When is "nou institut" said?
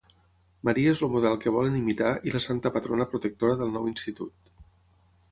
3.77-4.51